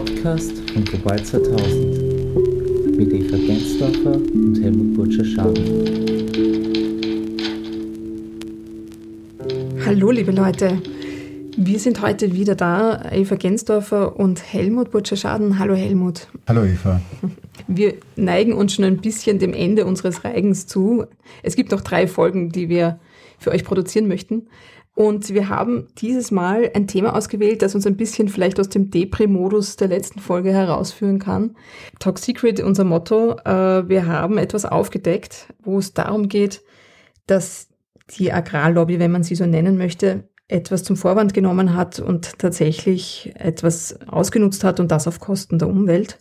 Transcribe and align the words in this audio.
Podcast 0.00 0.52
von 0.72 0.82
Global 0.82 1.22
2000 1.22 2.96
mit 2.96 3.12
Eva 3.12 3.36
Gensdorfer 3.36 4.14
und 4.14 4.58
Helmut 4.62 4.96
Burtscher-Schaden. 4.96 5.64
Hallo 9.84 10.10
liebe 10.10 10.32
Leute, 10.32 10.80
wir 11.54 11.78
sind 11.78 12.00
heute 12.00 12.32
wieder 12.32 12.54
da, 12.54 13.10
Eva 13.12 13.34
Gensdorfer 13.34 14.18
und 14.18 14.42
Helmut 14.42 14.90
Burtscher-Schaden. 14.90 15.58
Hallo 15.58 15.74
Helmut. 15.74 16.28
Hallo 16.48 16.64
Eva. 16.64 17.02
Wir 17.68 17.94
neigen 18.16 18.54
uns 18.54 18.72
schon 18.74 18.86
ein 18.86 18.96
bisschen 18.96 19.38
dem 19.38 19.52
Ende 19.52 19.84
unseres 19.84 20.24
Reigens 20.24 20.66
zu. 20.66 21.04
Es 21.42 21.56
gibt 21.56 21.70
noch 21.70 21.82
drei 21.82 22.08
Folgen, 22.08 22.50
die 22.50 22.68
wir 22.70 22.98
für 23.38 23.50
euch 23.50 23.64
produzieren 23.64 24.08
möchten. 24.08 24.48
Und 25.00 25.32
wir 25.32 25.48
haben 25.48 25.88
dieses 25.96 26.30
Mal 26.30 26.70
ein 26.74 26.86
Thema 26.86 27.16
ausgewählt, 27.16 27.62
das 27.62 27.74
uns 27.74 27.86
ein 27.86 27.96
bisschen 27.96 28.28
vielleicht 28.28 28.60
aus 28.60 28.68
dem 28.68 28.90
Depri-Modus 28.90 29.76
der 29.76 29.88
letzten 29.88 30.20
Folge 30.20 30.52
herausführen 30.52 31.18
kann. 31.18 31.56
Talk 32.00 32.18
Secret, 32.18 32.60
unser 32.60 32.84
Motto. 32.84 33.38
Äh, 33.46 33.88
wir 33.88 34.04
haben 34.04 34.36
etwas 34.36 34.66
aufgedeckt, 34.66 35.54
wo 35.62 35.78
es 35.78 35.94
darum 35.94 36.28
geht, 36.28 36.62
dass 37.26 37.68
die 38.10 38.30
Agrarlobby, 38.30 38.98
wenn 38.98 39.10
man 39.10 39.22
sie 39.22 39.36
so 39.36 39.46
nennen 39.46 39.78
möchte, 39.78 40.28
etwas 40.48 40.84
zum 40.84 40.96
Vorwand 40.96 41.32
genommen 41.32 41.74
hat 41.74 41.98
und 41.98 42.38
tatsächlich 42.38 43.32
etwas 43.36 43.98
ausgenutzt 44.06 44.64
hat 44.64 44.80
und 44.80 44.90
das 44.90 45.08
auf 45.08 45.18
Kosten 45.18 45.58
der 45.58 45.68
Umwelt. 45.68 46.18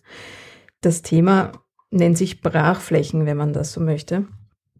Das 0.79 1.01
Thema 1.01 1.51
nennt 1.91 2.17
sich 2.17 2.39
Brachflächen, 2.39 3.25
wenn 3.25 3.35
man 3.35 3.51
das 3.51 3.73
so 3.73 3.81
möchte. 3.81 4.25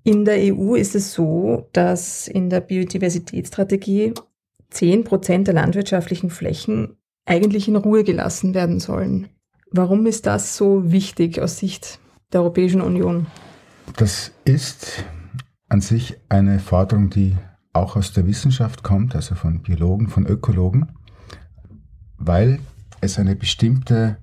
In 0.03 0.25
der 0.25 0.37
EU 0.53 0.75
ist 0.75 0.95
es 0.95 1.13
so, 1.13 1.67
dass 1.73 2.27
in 2.27 2.49
der 2.49 2.61
Biodiversitätsstrategie 2.61 4.13
10 4.69 5.03
Prozent 5.03 5.47
der 5.47 5.55
landwirtschaftlichen 5.55 6.29
Flächen 6.29 6.95
eigentlich 7.25 7.67
in 7.67 7.75
Ruhe 7.75 8.03
gelassen 8.03 8.53
werden 8.53 8.79
sollen. 8.79 9.27
Warum 9.71 10.05
ist 10.05 10.25
das 10.25 10.57
so 10.57 10.91
wichtig 10.91 11.41
aus 11.41 11.57
Sicht 11.57 11.99
der 12.33 12.41
Europäischen 12.41 12.81
Union? 12.81 13.27
Das 13.97 14.31
ist 14.45 15.03
an 15.67 15.81
sich 15.81 16.17
eine 16.29 16.59
Forderung, 16.59 17.09
die 17.09 17.35
auch 17.73 17.95
aus 17.95 18.13
der 18.13 18.25
Wissenschaft 18.25 18.83
kommt, 18.83 19.15
also 19.15 19.35
von 19.35 19.61
Biologen, 19.61 20.07
von 20.07 20.25
Ökologen, 20.25 20.91
weil 22.17 22.59
es 23.01 23.19
eine 23.19 23.35
bestimmte 23.35 24.17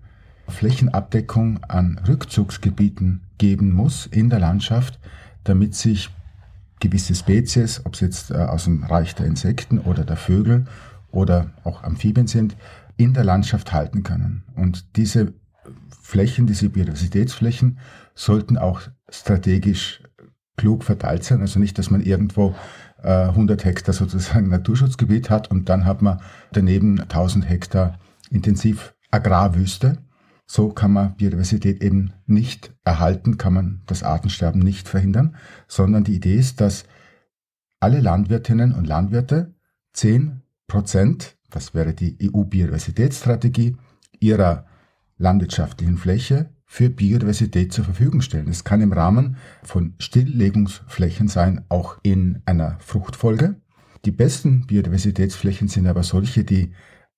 Flächenabdeckung 0.48 1.62
an 1.64 2.00
Rückzugsgebieten 2.06 3.22
geben 3.38 3.72
muss 3.72 4.06
in 4.06 4.30
der 4.30 4.40
Landschaft, 4.40 4.98
damit 5.48 5.74
sich 5.74 6.10
gewisse 6.80 7.14
Spezies, 7.14 7.84
ob 7.84 7.94
es 7.94 8.00
jetzt 8.00 8.30
äh, 8.30 8.34
aus 8.34 8.64
dem 8.64 8.84
Reich 8.84 9.14
der 9.14 9.26
Insekten 9.26 9.78
oder 9.78 10.04
der 10.04 10.16
Vögel 10.16 10.66
oder 11.10 11.50
auch 11.64 11.82
Amphibien 11.82 12.26
sind, 12.26 12.56
in 12.96 13.14
der 13.14 13.24
Landschaft 13.24 13.72
halten 13.72 14.02
können. 14.02 14.44
Und 14.54 14.96
diese 14.96 15.32
Flächen, 16.02 16.46
diese 16.46 16.68
Biodiversitätsflächen, 16.68 17.78
sollten 18.14 18.58
auch 18.58 18.82
strategisch 19.10 20.02
klug 20.56 20.84
verteilt 20.84 21.24
sein. 21.24 21.40
Also 21.40 21.58
nicht, 21.58 21.78
dass 21.78 21.90
man 21.90 22.00
irgendwo 22.00 22.54
äh, 23.02 23.10
100 23.10 23.64
Hektar 23.64 23.92
sozusagen 23.92 24.48
Naturschutzgebiet 24.48 25.30
hat 25.30 25.50
und 25.50 25.68
dann 25.68 25.84
hat 25.84 26.02
man 26.02 26.20
daneben 26.52 27.00
1000 27.00 27.48
Hektar 27.48 27.98
intensiv 28.30 28.94
Agrarwüste. 29.10 29.98
So 30.46 30.68
kann 30.68 30.92
man 30.92 31.16
Biodiversität 31.16 31.82
eben 31.82 32.12
nicht 32.26 32.72
erhalten, 32.84 33.36
kann 33.36 33.52
man 33.52 33.82
das 33.86 34.04
Artensterben 34.04 34.60
nicht 34.60 34.88
verhindern, 34.88 35.36
sondern 35.66 36.04
die 36.04 36.14
Idee 36.14 36.36
ist, 36.36 36.60
dass 36.60 36.84
alle 37.80 38.00
Landwirtinnen 38.00 38.72
und 38.72 38.86
Landwirte 38.86 39.54
10 39.94 40.42
Prozent, 40.68 41.36
das 41.50 41.74
wäre 41.74 41.94
die 41.94 42.16
EU-Biodiversitätsstrategie, 42.22 43.76
ihrer 44.20 44.66
landwirtschaftlichen 45.18 45.98
Fläche 45.98 46.50
für 46.64 46.90
Biodiversität 46.90 47.72
zur 47.72 47.84
Verfügung 47.84 48.20
stellen. 48.20 48.48
Es 48.48 48.64
kann 48.64 48.80
im 48.80 48.92
Rahmen 48.92 49.36
von 49.62 49.94
Stilllegungsflächen 49.98 51.28
sein, 51.28 51.64
auch 51.68 51.98
in 52.02 52.42
einer 52.44 52.78
Fruchtfolge. 52.80 53.60
Die 54.04 54.10
besten 54.10 54.66
Biodiversitätsflächen 54.66 55.68
sind 55.68 55.86
aber 55.86 56.02
solche, 56.02 56.44
die 56.44 56.72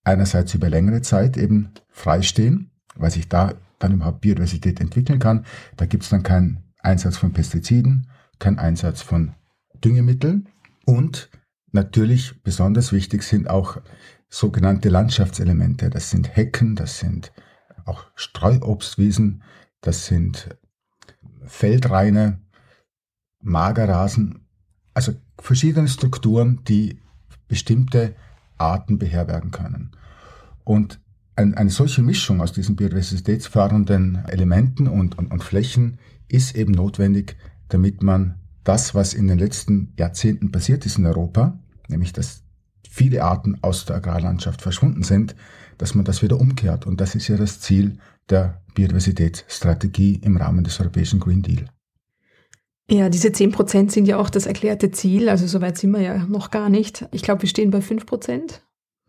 einerseits 0.05 0.55
über 0.55 0.71
längere 0.71 1.03
Zeit 1.03 1.37
eben 1.37 1.71
freistehen 1.89 2.71
weil 2.99 3.11
sich 3.11 3.29
da 3.29 3.55
dann 3.79 3.93
überhaupt 3.93 4.21
Biodiversität 4.21 4.81
entwickeln 4.81 5.19
kann. 5.19 5.47
Da 5.77 5.87
gibt 5.87 6.05
es 6.05 6.11
dann 6.11 6.23
keinen 6.23 6.63
Einsatz 6.81 7.17
von 7.17 7.33
Pestiziden, 7.33 8.11
keinen 8.39 8.59
Einsatz 8.59 9.03
von 9.03 9.35
Düngemitteln 9.85 10.49
und 10.85 11.31
natürlich 11.73 12.43
besonders 12.43 12.93
wichtig 12.93 13.23
sind 13.23 13.49
auch 13.49 13.79
sogenannte 14.29 14.89
Landschaftselemente. 14.89 15.91
Das 15.91 16.11
sind 16.11 16.37
Hecken, 16.37 16.77
das 16.77 16.99
sind 16.99 17.33
auch 17.85 18.05
Streuobstwiesen, 18.15 19.43
das 19.81 20.07
sind 20.07 20.57
Feldreine, 21.45 22.41
Magerrasen, 23.41 24.47
also 24.93 25.13
verschiedene 25.39 25.89
Strukturen, 25.89 26.65
die 26.65 27.01
bestimmte 27.47 28.17
Arten 28.59 28.99
beherbergen 28.99 29.51
können. 29.51 29.93
Und 30.65 31.01
ein, 31.39 31.55
eine 31.55 31.71
solche 31.71 32.03
Mischung 32.03 32.41
aus 32.41 32.53
diesen 32.53 32.77
biodiversitätsfördernden 32.77 34.25
Elementen 34.27 34.89
und, 34.89 35.17
und, 35.17 35.31
und 35.31 35.45
Flächen 35.45 35.99
ist 36.27 36.57
eben 36.57 36.73
notwendig, 36.73 37.37
damit 37.69 38.03
man 38.03 38.35
das, 38.65 38.95
was 38.95 39.15
in 39.15 39.29
den 39.29 39.39
letzten 39.39 39.95
Jahrzehnten 39.97 40.51
passiert 40.51 40.85
ist 40.85 40.99
in 40.99 41.07
Europa, 41.07 41.59
nämlich 41.87 42.13
dass 42.13 42.43
viele 42.91 43.23
Arten 43.23 43.57
aus 43.63 43.87
der 43.87 43.97
Agrarlandschaft 43.97 44.61
verschwunden 44.61 45.05
sind, 45.05 45.37
dass 45.79 45.95
man 45.95 46.05
das 46.05 46.23
wieder 46.23 46.41
umkehrt. 46.41 46.87
Und 46.87 47.01
das 47.01 47.15
ist 47.15 47.29
ja 47.29 47.37
das 47.37 47.61
Ziel 47.61 47.99
der 48.29 48.61
Biodiversitätsstrategie 48.75 50.21
im 50.23 50.37
Rahmen 50.37 50.65
des 50.65 50.81
Europäischen 50.81 51.21
Green 51.21 51.43
Deal. 51.43 51.67
Ja, 52.91 53.09
diese 53.09 53.31
10 53.31 53.53
Prozent 53.53 53.93
sind 53.93 54.09
ja 54.09 54.17
auch 54.17 54.31
das 54.31 54.47
erklärte 54.47 54.91
Ziel. 54.91 55.29
Also 55.29 55.47
soweit 55.47 55.79
sind 55.79 55.93
wir 55.93 56.01
ja 56.01 56.27
noch 56.27 56.51
gar 56.51 56.69
nicht. 56.69 57.07
Ich 57.13 57.23
glaube, 57.23 57.43
wir 57.43 57.49
stehen 57.49 57.71
bei 57.71 57.81
5 57.81 58.07
Prozent. 58.07 58.63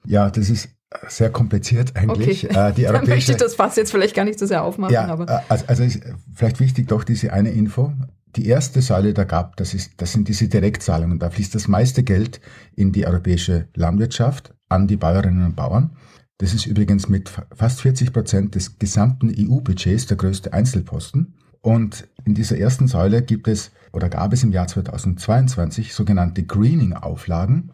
Ja, 0.05 0.29
das 0.29 0.49
ist 0.49 0.69
sehr 1.07 1.29
kompliziert 1.29 1.95
eigentlich. 1.95 2.49
Okay. 2.49 2.69
Äh, 2.69 2.73
die 2.73 2.83
Dann 2.91 3.07
möchte 3.07 3.31
ich 3.31 3.37
das 3.37 3.55
Fass 3.55 3.75
jetzt 3.75 3.91
vielleicht 3.91 4.15
gar 4.15 4.25
nicht 4.25 4.39
so 4.39 4.45
sehr 4.45 4.63
aufmachen. 4.63 4.93
Ja, 4.93 5.05
aber. 5.05 5.27
Äh, 5.29 5.41
also, 5.49 5.65
also 5.67 5.83
ist 5.83 6.01
vielleicht 6.33 6.59
wichtig 6.59 6.87
doch 6.87 7.03
diese 7.03 7.31
eine 7.33 7.51
Info. 7.51 7.93
Die 8.35 8.47
erste 8.47 8.81
Säule 8.81 9.13
der 9.13 9.25
GAP, 9.25 9.57
das, 9.57 9.73
ist, 9.73 9.93
das 9.97 10.11
sind 10.11 10.27
diese 10.27 10.47
Direktzahlungen. 10.47 11.17
Da 11.17 11.29
fließt 11.29 11.53
das 11.55 11.67
meiste 11.67 12.03
Geld 12.03 12.39
in 12.75 12.91
die 12.91 13.07
europäische 13.07 13.67
Landwirtschaft, 13.75 14.53
an 14.67 14.87
die 14.87 14.97
Bäuerinnen 14.97 15.45
und 15.45 15.55
Bauern. 15.55 15.95
Das 16.37 16.53
ist 16.53 16.67
übrigens 16.67 17.09
mit 17.09 17.29
fast 17.53 17.81
40 17.81 18.13
Prozent 18.13 18.55
des 18.55 18.77
gesamten 18.77 19.33
EU-Budgets 19.35 20.05
der 20.05 20.17
größte 20.17 20.53
Einzelposten. 20.53 21.33
Und 21.61 22.07
in 22.23 22.35
dieser 22.35 22.57
ersten 22.57 22.87
Säule 22.87 23.21
gibt 23.21 23.47
es 23.47 23.71
oder 23.91 24.09
gab 24.09 24.31
es 24.31 24.43
im 24.43 24.51
Jahr 24.51 24.67
2022 24.67 25.93
sogenannte 25.93 26.43
Greening-Auflagen 26.43 27.71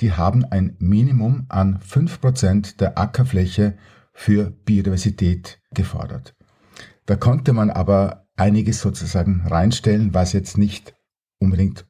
die 0.00 0.12
haben 0.12 0.44
ein 0.44 0.76
Minimum 0.78 1.46
an 1.48 1.78
5% 1.80 2.76
der 2.76 2.98
Ackerfläche 2.98 3.76
für 4.12 4.50
Biodiversität 4.50 5.60
gefordert. 5.72 6.34
Da 7.06 7.16
konnte 7.16 7.52
man 7.52 7.70
aber 7.70 8.26
einiges 8.36 8.80
sozusagen 8.80 9.42
reinstellen, 9.46 10.14
was 10.14 10.32
jetzt 10.32 10.58
nicht 10.58 10.94
unbedingt 11.40 11.86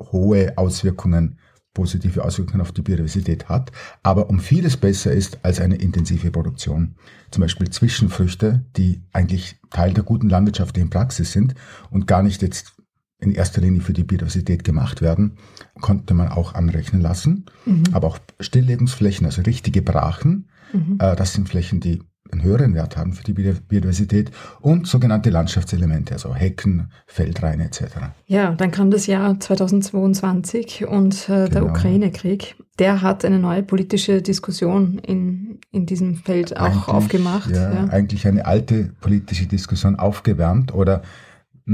hohe 0.00 0.56
Auswirkungen, 0.56 1.38
positive 1.74 2.24
Auswirkungen 2.24 2.60
auf 2.60 2.72
die 2.72 2.82
Biodiversität 2.82 3.48
hat, 3.48 3.70
aber 4.02 4.30
um 4.30 4.40
vieles 4.40 4.76
besser 4.76 5.12
ist 5.12 5.44
als 5.44 5.60
eine 5.60 5.76
intensive 5.76 6.30
Produktion. 6.30 6.96
Zum 7.30 7.42
Beispiel 7.42 7.70
Zwischenfrüchte, 7.70 8.64
die 8.76 9.02
eigentlich 9.12 9.60
Teil 9.70 9.92
der 9.92 10.04
guten 10.04 10.28
landwirtschaftlichen 10.28 10.90
Praxis 10.90 11.32
sind 11.32 11.54
und 11.90 12.06
gar 12.06 12.22
nicht 12.22 12.42
jetzt 12.42 12.77
in 13.20 13.32
erster 13.32 13.60
Linie 13.60 13.80
für 13.80 13.92
die 13.92 14.04
Biodiversität 14.04 14.64
gemacht 14.64 15.02
werden, 15.02 15.38
konnte 15.80 16.14
man 16.14 16.28
auch 16.28 16.54
anrechnen 16.54 17.02
lassen. 17.02 17.46
Mhm. 17.66 17.84
Aber 17.92 18.08
auch 18.08 18.18
Stilllegungsflächen, 18.40 19.26
also 19.26 19.42
richtige 19.42 19.82
Brachen, 19.82 20.48
mhm. 20.72 20.98
äh, 21.00 21.16
das 21.16 21.32
sind 21.32 21.48
Flächen, 21.48 21.80
die 21.80 22.00
einen 22.30 22.42
höheren 22.42 22.74
Wert 22.74 22.96
haben 22.96 23.12
für 23.12 23.24
die 23.24 23.32
Biodiversität 23.32 24.30
und 24.60 24.86
sogenannte 24.86 25.30
Landschaftselemente, 25.30 26.14
also 26.14 26.34
Hecken, 26.34 26.90
Feldreine 27.06 27.64
etc. 27.64 27.82
Ja, 28.26 28.52
dann 28.52 28.70
kam 28.70 28.90
das 28.90 29.06
Jahr 29.06 29.40
2022 29.40 30.86
und 30.86 31.28
äh, 31.28 31.48
der 31.48 31.62
genau. 31.62 31.68
Ukraine-Krieg. 31.68 32.56
Der 32.78 33.02
hat 33.02 33.24
eine 33.24 33.38
neue 33.38 33.62
politische 33.62 34.22
Diskussion 34.22 34.98
in, 34.98 35.58
in 35.72 35.86
diesem 35.86 36.16
Feld 36.16 36.56
auch 36.56 36.66
eigentlich, 36.66 36.88
aufgemacht. 36.88 37.50
Ja, 37.50 37.72
ja, 37.72 37.84
eigentlich 37.86 38.26
eine 38.26 38.46
alte 38.46 38.92
politische 39.00 39.46
Diskussion 39.46 39.96
aufgewärmt 39.96 40.74
oder 40.74 41.02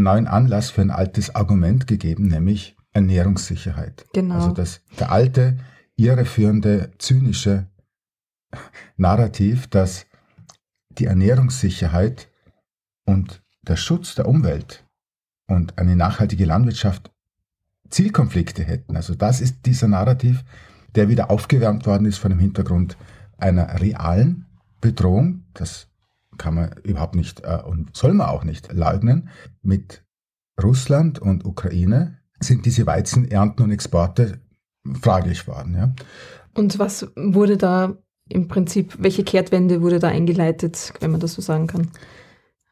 neuen 0.02 0.26
Anlass 0.26 0.70
für 0.70 0.82
ein 0.82 0.91
altes 0.91 1.35
Argument 1.35 1.87
gegeben, 1.87 2.29
nämlich 2.29 2.76
Ernährungssicherheit. 2.93 4.06
Genau. 4.12 4.35
Also 4.37 4.52
das, 4.52 4.81
der 4.99 5.12
alte, 5.12 5.58
irreführende, 5.96 6.91
zynische 6.99 7.67
Narrativ, 8.96 9.67
dass 9.69 10.06
die 10.91 11.06
Ernährungssicherheit 11.06 12.29
und 13.05 13.43
der 13.62 13.76
Schutz 13.76 14.14
der 14.14 14.29
Umwelt 14.29 14.85
und 15.46 15.79
eine 15.79 15.96
nachhaltige 15.96 16.44
Landwirtschaft 16.44 17.11
Zielkonflikte 17.91 18.62
hätten. 18.62 18.96
Also 18.96 19.14
das 19.14 19.41
ist 19.41 19.67
dieser 19.67 19.88
Narrativ, 19.88 20.44
der 20.94 21.08
wieder 21.08 21.31
aufgewärmt 21.31 21.87
worden 21.87 22.06
ist 22.06 22.19
vor 22.19 22.31
dem 22.31 22.38
Hintergrund 22.38 22.96
einer 23.38 23.81
realen 23.81 24.46
Bedrohung 24.81 25.44
das 25.55 25.88
kann 26.38 26.54
man 26.54 26.75
überhaupt 26.82 27.14
nicht 27.14 27.42
äh, 27.44 27.60
und 27.64 27.96
soll 27.96 28.14
man 28.14 28.28
auch 28.28 28.44
nicht 28.44 28.72
leugnen, 28.72 29.28
mit 29.62 30.04
Russland 30.62 31.19
und 31.19 31.44
Ukraine 31.44 32.19
sind 32.40 32.66
diese 32.66 32.86
Weizenernten 32.86 33.64
und 33.64 33.70
Exporte 33.70 34.40
fraglich 35.00 35.46
worden. 35.46 35.75
Ja. 35.75 35.94
Und 36.54 36.78
was 36.78 37.08
wurde 37.16 37.56
da 37.56 37.96
im 38.28 38.48
Prinzip, 38.48 38.96
welche 38.98 39.25
Kehrtwende 39.25 39.82
wurde 39.82 39.98
da 39.98 40.08
eingeleitet, 40.08 40.92
wenn 41.00 41.10
man 41.10 41.20
das 41.20 41.34
so 41.34 41.42
sagen 41.42 41.66
kann? 41.66 41.88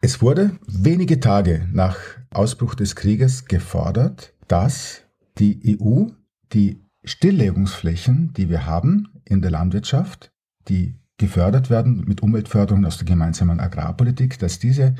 Es 0.00 0.20
wurde 0.20 0.58
wenige 0.66 1.20
Tage 1.20 1.68
nach 1.72 1.96
Ausbruch 2.30 2.74
des 2.74 2.96
Krieges 2.96 3.44
gefordert, 3.44 4.34
dass 4.48 5.02
die 5.38 5.78
EU 5.80 6.06
die 6.52 6.82
Stilllegungsflächen, 7.04 8.32
die 8.34 8.48
wir 8.48 8.66
haben 8.66 9.08
in 9.24 9.42
der 9.42 9.50
Landwirtschaft, 9.50 10.32
die 10.68 10.96
gefördert 11.22 11.70
werden 11.70 12.04
mit 12.08 12.20
Umweltförderung 12.20 12.84
aus 12.84 12.98
der 12.98 13.06
gemeinsamen 13.06 13.60
Agrarpolitik, 13.60 14.40
dass 14.40 14.58
diese 14.58 14.96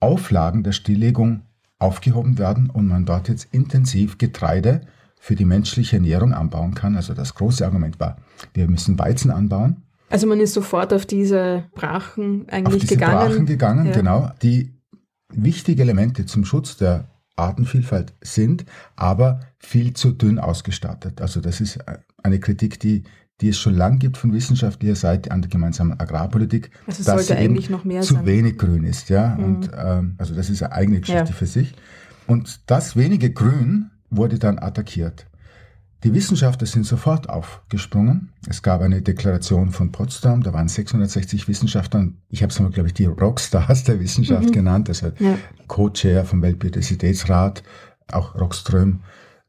Auflagen 0.00 0.64
der 0.64 0.72
Stilllegung 0.72 1.42
aufgehoben 1.78 2.38
werden 2.38 2.70
und 2.70 2.88
man 2.88 3.06
dort 3.06 3.28
jetzt 3.28 3.54
intensiv 3.54 4.18
Getreide 4.18 4.80
für 5.20 5.36
die 5.36 5.44
menschliche 5.44 5.96
Ernährung 5.96 6.32
anbauen 6.32 6.74
kann. 6.74 6.96
Also 6.96 7.14
das 7.14 7.34
große 7.34 7.64
Argument 7.64 8.00
war, 8.00 8.16
wir 8.52 8.68
müssen 8.68 8.98
Weizen 8.98 9.30
anbauen. 9.30 9.82
Also 10.10 10.26
man 10.26 10.40
ist 10.40 10.54
sofort 10.54 10.92
auf 10.92 11.06
diese 11.06 11.64
Brachen 11.74 12.46
eigentlich 12.48 12.74
auf 12.74 12.80
diese 12.80 12.96
gegangen. 12.96 13.28
Brachen 13.28 13.46
gegangen, 13.46 13.86
ja. 13.86 13.92
genau, 13.92 14.30
die 14.42 14.74
wichtige 15.28 15.82
Elemente 15.82 16.26
zum 16.26 16.44
Schutz 16.44 16.76
der 16.76 17.08
Artenvielfalt 17.36 18.12
sind, 18.20 18.64
aber 18.96 19.40
viel 19.58 19.94
zu 19.94 20.10
dünn 20.10 20.40
ausgestattet. 20.40 21.20
Also 21.20 21.40
das 21.40 21.60
ist 21.60 21.78
eine 22.22 22.40
Kritik, 22.40 22.80
die, 22.80 23.04
die 23.40 23.48
es 23.48 23.58
schon 23.58 23.74
lange 23.74 23.98
gibt 23.98 24.16
von 24.16 24.32
wissenschaftlicher 24.32 24.94
Seite 24.94 25.30
an 25.30 25.42
der 25.42 25.50
gemeinsamen 25.50 25.98
Agrarpolitik, 25.98 26.70
also 26.86 27.02
dass 27.02 27.26
sie 27.26 27.34
eben 27.34 27.60
zu 27.60 28.14
sein. 28.14 28.26
wenig 28.26 28.58
grün 28.58 28.84
ist. 28.84 29.08
Ja? 29.08 29.36
Mhm. 29.36 29.44
Und 29.44 29.70
ähm, 29.76 30.14
also 30.18 30.34
das 30.34 30.50
ist 30.50 30.62
eine 30.62 30.72
eigene 30.72 31.00
Geschichte 31.00 31.30
ja. 31.30 31.34
für 31.34 31.46
sich. 31.46 31.74
Und 32.26 32.60
das 32.70 32.96
wenige 32.96 33.30
Grün 33.30 33.90
wurde 34.10 34.38
dann 34.38 34.58
attackiert. 34.58 35.26
Die 36.04 36.12
Wissenschaftler 36.12 36.66
sind 36.66 36.84
sofort 36.84 37.30
aufgesprungen. 37.30 38.30
Es 38.46 38.62
gab 38.62 38.82
eine 38.82 39.00
Deklaration 39.00 39.70
von 39.70 39.90
Potsdam, 39.90 40.42
da 40.42 40.52
waren 40.52 40.68
660 40.68 41.48
Wissenschaftler. 41.48 42.08
Ich 42.28 42.42
habe 42.42 42.52
es 42.52 42.60
mal, 42.60 42.70
glaube 42.70 42.88
ich, 42.88 42.94
die 42.94 43.06
Rockstars 43.06 43.84
der 43.84 44.00
Wissenschaft 44.00 44.48
mhm. 44.48 44.52
genannt, 44.52 44.88
also 44.90 45.12
ja. 45.18 45.38
Co-Chair 45.66 46.26
vom 46.26 46.42
Weltbiodiversitätsrat, 46.42 47.62
auch 48.12 48.34
Rockström, 48.34 49.00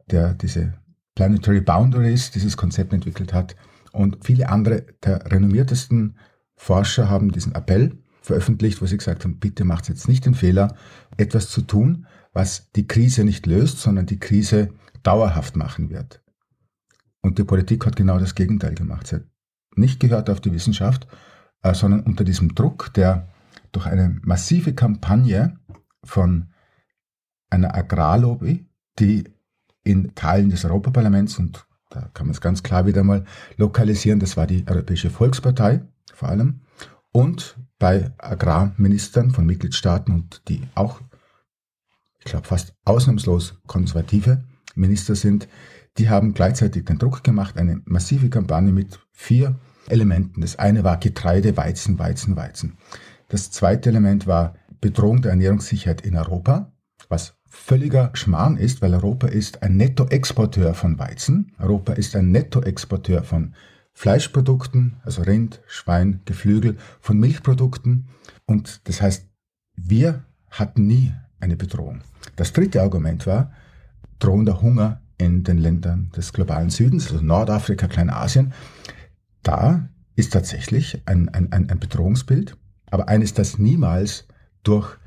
der 0.10 0.34
diese 0.34 0.74
Planetary 1.16 1.60
Boundaries, 1.60 2.32
dieses 2.32 2.56
Konzept 2.56 2.94
entwickelt 2.94 3.34
hat. 3.34 3.58
Und 3.96 4.26
viele 4.26 4.50
andere 4.50 4.86
der 5.04 5.32
renommiertesten 5.32 6.18
Forscher 6.56 7.10
haben 7.10 7.32
diesen 7.32 7.56
Appell 7.56 7.98
veröffentlicht, 8.22 8.82
wo 8.82 8.86
sie 8.86 8.98
gesagt 8.98 9.24
haben, 9.24 9.40
bitte 9.40 9.64
macht 9.64 9.88
jetzt 9.88 10.08
nicht 10.08 10.26
den 10.26 10.36
Fehler, 10.36 10.76
etwas 11.18 11.50
zu 11.50 11.62
tun, 11.62 12.06
was 12.34 12.72
die 12.72 12.88
Krise 12.88 13.24
nicht 13.24 13.46
löst, 13.46 13.80
sondern 13.80 14.06
die 14.06 14.20
Krise 14.20 14.70
dauerhaft 15.04 15.56
machen 15.56 15.90
wird. 15.90 16.22
Und 17.22 17.38
die 17.38 17.44
Politik 17.44 17.86
hat 17.86 17.96
genau 17.96 18.20
das 18.20 18.36
Gegenteil 18.36 18.76
gemacht. 18.76 19.08
Sie 19.08 19.16
hat 19.16 19.26
nicht 19.76 20.00
gehört 20.00 20.30
auf 20.30 20.42
die 20.42 20.52
Wissenschaft, 20.52 21.08
äh, 21.62 21.74
sondern 21.74 22.02
unter 22.02 22.24
diesem 22.24 22.54
Druck, 22.54 22.94
der 22.94 23.30
durch 23.72 23.86
eine 23.86 24.20
massive 24.24 24.74
Kampagne 24.74 25.58
von 26.04 26.50
einer 27.50 27.76
Agrarlobby, 27.76 28.68
die 29.00 29.24
in 29.84 30.16
Teilen 30.16 30.50
des 30.50 30.66
Europaparlaments, 30.66 31.40
und 31.40 31.66
da 31.90 32.10
kann 32.14 32.28
man 32.28 32.34
es 32.34 32.42
ganz 32.42 32.64
klar 32.64 32.86
wieder 32.86 33.04
mal 33.04 33.26
lokalisieren, 33.58 34.20
das 34.20 34.38
war 34.38 34.48
die 34.48 34.66
Europäische 34.68 35.10
Volkspartei 35.10 35.82
vor 36.14 36.30
allem, 36.30 36.62
und 37.12 37.58
bei 37.80 38.12
Agrarministern 38.18 39.32
von 39.32 39.46
Mitgliedstaaten 39.46 40.14
und 40.14 40.42
die 40.48 40.62
auch 40.76 41.02
ich 42.26 42.32
glaube 42.32 42.48
fast 42.48 42.74
ausnahmslos 42.86 43.60
konservative 43.68 44.44
Minister 44.74 45.16
sind, 45.16 45.48
die 45.98 46.10
haben 46.10 46.34
gleichzeitig 46.34 46.86
den 46.86 46.98
Druck 46.98 47.24
gemacht, 47.24 47.58
eine 47.58 47.82
massive 47.86 48.30
Kampagne 48.30 48.72
mit 48.72 49.00
vier 49.12 49.56
Elementen. 49.88 50.42
Das 50.42 50.58
eine 50.58 50.84
war 50.84 50.98
Getreide, 50.98 51.56
Weizen, 51.56 52.00
Weizen, 52.00 52.36
Weizen. 52.36 52.78
Das 53.30 53.52
zweite 53.52 53.90
Element 53.90 54.28
war 54.28 54.56
Bedrohung 54.82 55.22
der 55.22 55.32
Ernährungssicherheit 55.32 56.02
in 56.02 56.18
Europa, 56.18 56.74
was 57.08 57.35
völliger 57.56 58.12
Schmarrn 58.14 58.58
ist, 58.58 58.82
weil 58.82 58.94
Europa 58.94 59.28
ist 59.28 59.64
ein 59.64 59.78
Nettoexporteur 59.78 60.74
von 60.74 61.00
Weizen. 61.00 61.54
Europa 61.58 61.94
ist 61.94 62.16
ein 62.16 62.32
Nettoexporteur 62.32 63.24
von 63.24 63.56
Fleischprodukten, 63.94 64.98
also 65.04 65.24
Rind, 65.24 65.62
Schwein, 65.66 66.22
Geflügel, 66.26 66.78
von 67.00 67.18
Milchprodukten. 67.18 68.10
Und 68.46 68.82
das 68.88 69.02
heißt, 69.02 69.28
wir 69.76 70.26
hatten 70.52 70.86
nie 70.86 71.14
eine 71.40 71.56
Bedrohung. 71.56 72.02
Das 72.36 72.52
dritte 72.54 72.82
Argument 72.82 73.26
war 73.26 73.52
drohender 74.20 74.62
Hunger 74.62 75.02
in 75.18 75.44
den 75.44 75.58
Ländern 75.58 76.12
des 76.16 76.34
globalen 76.34 76.70
Südens, 76.70 77.10
also 77.12 77.24
Nordafrika, 77.24 77.88
Kleinasien. 77.88 78.54
Da 79.44 79.88
ist 80.16 80.34
tatsächlich 80.34 81.02
ein, 81.06 81.30
ein, 81.30 81.52
ein 81.52 81.80
Bedrohungsbild, 81.80 82.58
aber 82.92 83.08
eines, 83.08 83.34
das 83.34 83.58
niemals 83.58 84.28
durch 84.64 84.98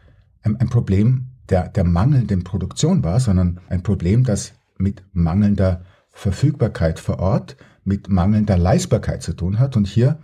ein, 0.42 0.56
ein 0.56 0.68
Problem 0.68 1.27
der, 1.50 1.68
der 1.68 1.84
mangelnden 1.84 2.44
Produktion 2.44 3.04
war, 3.04 3.20
sondern 3.20 3.60
ein 3.68 3.82
Problem, 3.82 4.24
das 4.24 4.52
mit 4.78 5.02
mangelnder 5.12 5.82
Verfügbarkeit 6.10 6.98
vor 6.98 7.18
Ort, 7.18 7.56
mit 7.84 8.08
mangelnder 8.08 8.58
Leistbarkeit 8.58 9.22
zu 9.22 9.32
tun 9.32 9.58
hat. 9.58 9.76
Und 9.76 9.86
hier 9.86 10.18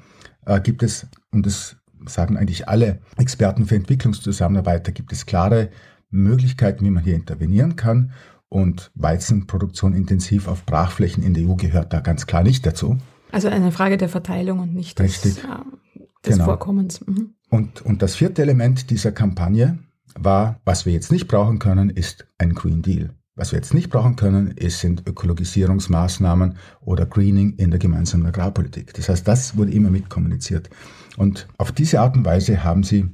äh, 0.45 0.61
gibt 0.61 0.83
es, 0.83 1.07
und 1.31 1.47
das 1.47 1.77
sagen 2.07 2.37
eigentlich 2.37 2.69
alle 2.69 3.01
Experten 3.17 3.67
für 3.67 3.77
Entwicklungszusammenarbeit, 3.77 4.87
da 4.87 4.93
gibt 4.93 5.13
es 5.13 5.27
klare 5.27 5.71
Möglichkeiten, 6.11 6.85
wie 6.85 6.91
man 6.91 7.05
hier 7.05 7.15
intervenieren 7.15 7.77
kann. 7.77 8.13
Und 8.49 8.93
Weizenproduktion 8.95 9.95
intensiv 9.95 10.47
auf 10.47 10.65
Brachflächen 10.65 11.25
in 11.25 11.35
der 11.35 11.49
EU 11.49 11.55
gehört 11.55 11.93
da 11.93 12.01
ganz 12.01 12.27
klar 12.27 12.45
nicht 12.45 12.65
dazu. 12.65 12.99
Also 13.33 13.49
eine 13.49 13.73
Frage 13.73 13.97
der 13.97 14.09
Verteilung 14.09 14.61
und 14.61 14.75
nicht 14.75 14.99
des, 14.99 15.25
Richtig. 15.25 15.43
Äh, 15.43 16.01
des 16.25 16.35
genau. 16.35 16.45
Vorkommens. 16.45 17.05
Mhm. 17.05 17.35
Und, 17.51 17.83
und 17.83 18.03
das 18.03 18.15
vierte 18.15 18.43
Element 18.43 18.91
dieser 18.91 19.11
Kampagne 19.11 19.79
war, 20.15 20.61
was 20.65 20.87
wir 20.87 20.93
jetzt 20.93 21.13
nicht 21.13 21.29
brauchen 21.29 21.59
können, 21.59 21.91
ist 21.91 22.27
ein 22.39 22.55
Green 22.55 22.83
Deal. 22.83 23.11
Was 23.37 23.51
wir 23.51 23.59
jetzt 23.59 23.75
nicht 23.75 23.91
brauchen 23.91 24.15
können, 24.15 24.53
ist, 24.53 24.79
sind 24.79 25.09
Ökologisierungsmaßnahmen 25.09 26.57
oder 26.81 27.05
Greening 27.05 27.55
in 27.57 27.71
der 27.71 27.81
gemeinsamen 27.81 28.27
Agrarpolitik. 28.27 28.95
Das 28.95 29.09
heißt, 29.09 29.27
das 29.27 29.57
wurde 29.57 29.73
immer 29.73 29.91
mitkommuniziert. 29.91 30.71
Und 31.17 31.49
auf 31.59 31.73
diese 31.73 32.01
Art 32.01 32.17
und 32.17 32.25
Weise 32.25 32.63
haben 32.63 32.85
sie 32.85 33.09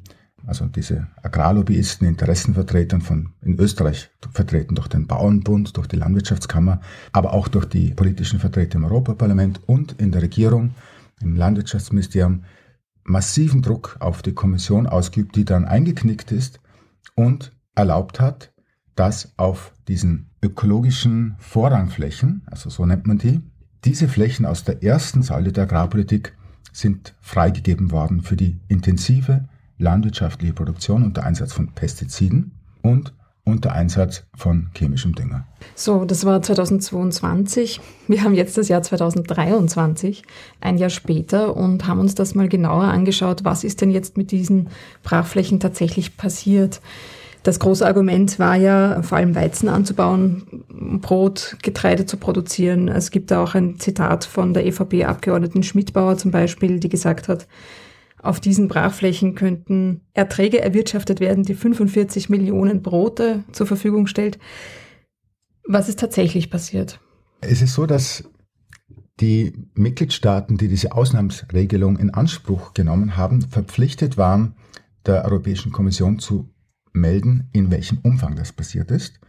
also 0.47 0.67
diese 0.67 1.07
Agrarlobbyisten, 1.23 2.07
Interessenvertretern 2.07 3.01
von 3.01 3.31
in 3.43 3.59
Österreich 3.59 4.11
vertreten 4.33 4.75
durch 4.75 4.89
den 4.89 5.07
Bauernbund, 5.07 5.77
durch 5.77 5.87
die 5.87 5.97
Landwirtschaftskammer, 5.97 6.81
aber 7.13 7.33
auch 7.33 7.49
durch 7.49 7.67
die 7.67 7.91
politischen 7.95 8.41
Vertreter 8.41 8.77
im 8.77 8.85
Europaparlament 8.85 9.61
und 9.67 9.93
in 10.01 10.13
der 10.13 10.23
Regierung, 10.23 10.75
im 11.21 11.37
Landwirtschaftsministerium, 11.37 12.45
massiven 13.05 13.63
Druck 13.63 13.97
auf 14.01 14.23
die 14.23 14.35
Kommission 14.35 14.87
ausgeübt, 14.87 15.37
die 15.37 15.45
dann 15.45 15.65
eingeknickt 15.65 16.33
ist 16.33 16.61
und 17.15 17.53
erlaubt 17.75 18.21
hat, 18.21 18.53
dass 18.95 19.33
auf 19.39 19.73
diesen 19.89 20.31
ökologischen 20.43 21.37
Vorrangflächen, 21.39 22.43
also 22.47 22.71
so 22.71 22.85
nennt 22.87 23.07
man 23.07 23.19
die, 23.19 23.41
diese 23.85 24.09
Flächen 24.09 24.45
aus 24.45 24.65
der 24.65 24.83
ersten 24.83 25.23
Säule 25.23 25.53
der 25.53 25.65
Agrarpolitik 25.65 26.37
sind 26.73 27.15
freigegeben 27.21 27.91
worden 27.91 28.23
für 28.23 28.37
die 28.37 28.61
intensive 28.69 29.49
landwirtschaftliche 29.79 30.53
Produktion 30.53 31.03
unter 31.03 31.25
Einsatz 31.25 31.53
von 31.53 31.73
Pestiziden 31.73 32.53
und 32.83 33.15
unter 33.51 33.73
Einsatz 33.73 34.25
von 34.37 34.69
chemischem 34.75 35.15
Dünger. 35.15 35.47
So, 35.75 36.05
das 36.05 36.25
war 36.25 36.41
2022. 36.41 37.81
Wir 38.09 38.23
haben 38.23 38.35
jetzt 38.35 38.57
das 38.57 38.69
Jahr 38.69 38.83
2023, 38.83 40.23
ein 40.61 40.79
Jahr 40.79 40.91
später, 40.91 41.57
und 41.57 41.87
haben 41.87 42.01
uns 42.01 42.15
das 42.15 42.35
mal 42.35 42.49
genauer 42.49 42.85
angeschaut. 42.85 43.45
Was 43.45 43.65
ist 43.65 43.81
denn 43.81 43.91
jetzt 43.91 44.17
mit 44.17 44.31
diesen 44.31 44.69
Brachflächen 45.03 45.61
tatsächlich 45.61 46.17
passiert? 46.17 46.81
Das 47.43 47.59
große 47.59 47.87
Argument 47.87 48.39
war 48.39 48.57
ja, 48.57 49.01
vor 49.03 49.17
allem 49.17 49.35
Weizen 49.35 49.69
anzubauen, 49.69 50.43
Brot, 51.01 51.57
Getreide 51.63 52.05
zu 52.05 52.19
produzieren. 52.19 52.89
Es 52.89 53.11
gibt 53.11 53.31
da 53.31 53.43
auch 53.43 53.55
ein 53.55 53.79
Zitat 53.79 54.27
von 54.27 54.53
der 54.53 54.67
EVP-Abgeordneten 54.67 55.63
Schmidbauer 55.63 56.19
zum 56.19 56.33
Beispiel, 56.33 56.81
die 56.81 56.91
gesagt 56.91 57.29
hat, 57.29 57.47
auf 58.23 58.41
diesen 58.41 58.69
Brachflächen 58.69 59.35
könnten 59.35 60.03
Erträge 60.13 60.61
erwirtschaftet 60.61 61.21
werden, 61.21 61.45
die 61.45 61.55
45 61.55 62.29
Millionen 62.29 62.83
Brote 62.83 63.45
zur 63.53 63.67
Verfügung 63.67 64.07
stellt. 64.07 64.39
Was 65.67 65.89
ist 65.89 65.99
tatsächlich 65.99 66.51
passiert? 66.51 67.01
Es 67.41 67.63
ist 67.63 67.75
so, 67.75 67.87
dass 67.87 68.25
die 69.21 69.53
Mitgliedstaaten, 69.75 70.57
die 70.57 70.69
diese 70.69 70.93
Ausnahmsregelung 70.93 71.99
in 71.99 72.13
Anspruch 72.13 72.75
genommen 72.75 73.17
haben, 73.17 73.43
verpflichtet 73.43 74.17
waren, 74.17 74.55
der 75.07 75.25
Europäischen 75.25 75.73
Kommission 75.73 76.19
zu 76.19 76.51
melden, 76.93 77.49
in 77.53 77.71
welchem 77.71 77.99
Umfang 78.03 78.37
das 78.37 78.53
passiert 78.53 78.91
ist. 78.91 79.21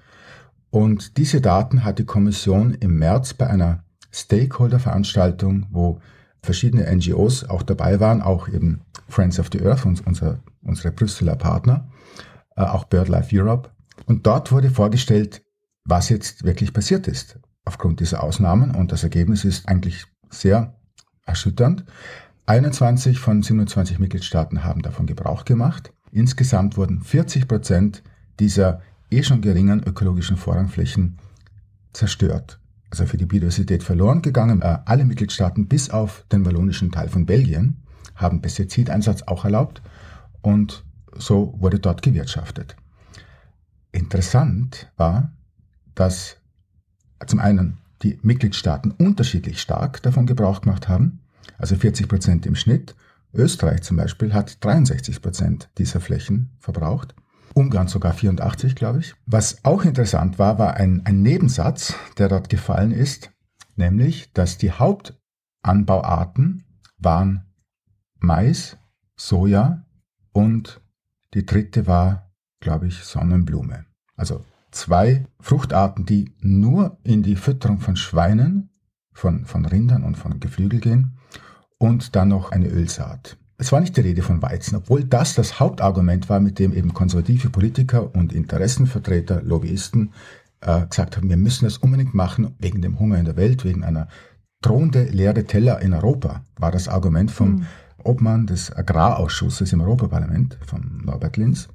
Und 0.70 1.18
diese 1.18 1.42
Daten 1.42 1.84
hat 1.84 2.00
die 2.00 2.06
Kommission 2.06 2.74
im 2.76 2.98
März 2.98 3.34
bei 3.34 3.48
einer 3.48 3.84
Stakeholder-Veranstaltung, 4.14 5.68
wo 5.70 6.00
verschiedene 6.42 6.90
NGOs 6.96 7.48
auch 7.48 7.64
dabei 7.64 8.00
waren, 8.00 8.22
auch 8.22 8.48
eben 8.48 8.82
Friends 9.08 9.40
of 9.40 9.50
the 9.52 9.62
Earth, 9.62 9.86
unser, 9.86 10.40
unsere 10.64 10.92
Brüsseler 10.92 11.36
Partner, 11.36 11.90
äh, 12.56 12.64
auch 12.64 12.86
BirdLife 12.86 13.30
Europe. 13.36 13.70
Und 14.06 14.26
dort 14.26 14.52
wurde 14.52 14.70
vorgestellt, 14.70 15.44
was 15.86 16.10
jetzt 16.10 16.44
wirklich 16.44 16.74
passiert 16.74 17.08
ist 17.08 17.40
aufgrund 17.66 18.00
dieser 18.00 18.24
Ausnahmen. 18.24 18.74
Und 18.76 18.92
das 18.92 19.04
Ergebnis 19.04 19.46
ist 19.46 19.68
eigentlich 19.68 20.06
sehr 20.30 20.76
erschütternd. 21.26 21.86
21 22.48 23.20
von 23.20 23.44
27 23.44 24.00
Mitgliedstaaten 24.00 24.64
haben 24.64 24.82
davon 24.82 25.06
Gebrauch 25.06 25.46
gemacht. 25.46 25.94
Insgesamt 26.12 26.76
wurden 26.76 27.02
40 27.02 27.48
Prozent 27.48 28.04
dieser 28.40 28.82
eh 29.10 29.24
schon 29.24 29.42
geringen 29.42 29.84
ökologischen 29.84 30.38
Vorrangflächen 30.38 31.18
zerstört. 31.94 32.61
Also 32.92 33.06
für 33.06 33.18
die 33.18 33.26
Biodiversität 33.26 33.84
verloren 33.84 34.22
gegangen. 34.22 34.62
Äh, 34.62 34.80
alle 34.86 35.06
Mitgliedstaaten 35.06 35.68
bis 35.68 35.90
auf 35.90 36.26
den 36.32 36.46
wallonischen 36.46 36.92
Teil 36.92 37.10
von 37.10 37.26
Belgien 37.26 37.78
haben 38.16 38.42
Pestizideinsatz 38.42 39.24
auch 39.24 39.46
erlaubt 39.46 39.82
und 40.42 40.84
so 41.18 41.56
wurde 41.58 41.80
dort 41.80 42.02
gewirtschaftet. 42.02 42.76
Interessant 43.92 44.92
war, 44.98 45.32
dass 45.96 46.38
zum 47.26 47.40
einen 47.40 47.78
die 48.04 48.20
Mitgliedstaaten 48.22 48.92
unterschiedlich 48.92 49.62
stark 49.62 50.02
davon 50.02 50.26
Gebrauch 50.26 50.62
gemacht 50.62 50.88
haben, 50.88 51.20
also 51.58 51.76
40 51.76 52.08
Prozent 52.08 52.46
im 52.46 52.56
Schnitt. 52.56 52.96
Österreich 53.34 53.84
zum 53.84 53.98
Beispiel 53.98 54.34
hat 54.34 54.64
63 54.64 55.22
Prozent 55.22 55.70
dieser 55.78 56.02
Flächen 56.02 56.50
verbraucht. 56.60 57.16
Ungarn 57.54 57.88
sogar 57.88 58.14
84, 58.14 58.76
glaube 58.76 59.00
ich. 59.00 59.16
Was 59.26 59.64
auch 59.66 59.84
interessant 59.84 60.40
war, 60.40 60.58
war 60.60 60.76
ein, 60.76 61.06
ein 61.06 61.22
Nebensatz, 61.22 61.94
der 62.18 62.30
dort 62.30 62.50
gefallen 62.50 62.92
ist, 62.92 63.32
nämlich, 63.76 64.32
dass 64.34 64.58
die 64.58 64.72
Hauptanbauarten 64.72 66.64
waren 66.98 67.46
Mais, 68.20 68.78
Soja 69.16 69.86
und 70.32 70.82
die 71.34 71.46
dritte 71.46 71.88
war, 71.88 72.32
glaube 72.60 72.88
ich, 72.88 73.04
Sonnenblume. 73.04 73.86
Also 74.16 74.46
zwei 74.72 75.26
Fruchtarten, 75.40 76.06
die 76.06 76.34
nur 76.40 76.98
in 77.04 77.24
die 77.24 77.36
Fütterung 77.36 77.80
von 77.80 77.96
Schweinen, 77.96 78.70
von, 79.14 79.46
von 79.46 79.66
Rindern 79.66 80.04
und 80.04 80.16
von 80.16 80.40
Geflügel 80.40 80.80
gehen 80.80 81.18
und 81.78 82.16
dann 82.16 82.30
noch 82.30 82.52
eine 82.52 82.68
Ölsaat. 82.68 83.38
Es 83.62 83.72
war 83.72 83.80
nicht 83.80 83.96
die 83.96 84.02
Rede 84.02 84.24
von 84.24 84.42
Weizen, 84.42 84.78
obwohl 84.78 85.04
das 85.04 85.36
das 85.36 85.60
Hauptargument 85.60 86.30
war, 86.30 86.40
mit 86.40 86.58
dem 86.58 86.74
eben 86.74 86.96
konservative 86.96 87.52
Politiker 87.52 88.16
und 88.16 88.34
Interessenvertreter, 88.34 89.44
Lobbyisten 89.44 90.14
äh, 90.62 90.88
gesagt 90.88 91.16
haben, 91.16 91.30
wir 91.30 91.38
müssen 91.38 91.66
das 91.66 91.78
unbedingt 91.78 92.16
machen 92.16 92.56
wegen 92.58 92.82
dem 92.82 93.00
Hunger 93.00 93.20
in 93.20 93.26
der 93.26 93.36
Welt, 93.36 93.64
wegen 93.64 93.84
einer 93.84 94.08
drohende 94.62 95.04
leere 95.04 95.44
Teller 95.44 95.80
in 95.80 95.94
Europa, 95.94 96.44
war 96.56 96.72
das 96.72 96.88
Argument 96.88 97.30
vom 97.30 97.52
mhm. 97.52 97.66
Obmann 98.04 98.48
des 98.48 98.76
Agrarausschusses 98.76 99.72
im 99.74 99.82
Europaparlament, 99.82 100.58
von 100.66 101.04
Norbert 101.06 101.38
Linz. 101.38 101.70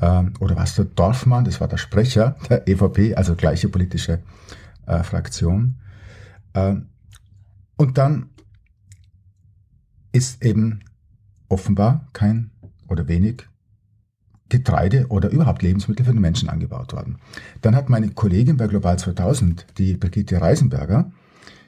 Ähm, 0.00 0.34
oder 0.38 0.54
was 0.54 0.76
der 0.76 0.84
Dorfmann, 0.84 1.44
das 1.44 1.60
war 1.60 1.66
der 1.66 1.78
Sprecher 1.78 2.36
der 2.48 2.68
EVP, 2.68 3.16
also 3.16 3.34
gleiche 3.34 3.68
politische 3.68 4.20
äh, 4.86 5.02
Fraktion. 5.02 5.78
Ähm, 6.54 6.90
und 7.76 7.98
dann 7.98 8.26
ist 10.12 10.44
eben 10.44 10.84
offenbar 11.52 12.08
kein 12.12 12.50
oder 12.88 13.06
wenig 13.06 13.46
Getreide 14.48 15.06
oder 15.08 15.30
überhaupt 15.30 15.62
Lebensmittel 15.62 16.04
für 16.04 16.12
den 16.12 16.20
Menschen 16.20 16.48
angebaut 16.48 16.92
worden. 16.92 17.18
Dann 17.60 17.76
hat 17.76 17.88
meine 17.88 18.10
Kollegin 18.10 18.56
bei 18.56 18.66
Global 18.66 18.98
2000, 18.98 19.66
die 19.78 19.96
Brigitte 19.96 20.40
Reisenberger, 20.40 21.10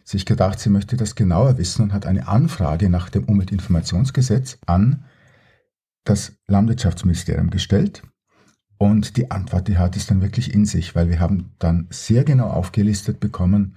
sich 0.04 0.26
gedacht, 0.26 0.58
sie 0.58 0.68
möchte 0.68 0.96
das 0.96 1.14
genauer 1.14 1.56
wissen 1.56 1.82
und 1.82 1.92
hat 1.92 2.04
eine 2.04 2.28
Anfrage 2.28 2.90
nach 2.90 3.08
dem 3.08 3.24
Umweltinformationsgesetz 3.24 4.58
an 4.66 5.04
das 6.04 6.32
Landwirtschaftsministerium 6.46 7.48
gestellt. 7.48 8.02
Und 8.76 9.16
die 9.16 9.30
Antwort, 9.30 9.68
die 9.68 9.78
hat 9.78 9.96
es 9.96 10.06
dann 10.06 10.20
wirklich 10.20 10.52
in 10.52 10.66
sich, 10.66 10.94
weil 10.94 11.08
wir 11.08 11.20
haben 11.20 11.54
dann 11.58 11.86
sehr 11.88 12.24
genau 12.24 12.48
aufgelistet 12.48 13.18
bekommen, 13.18 13.76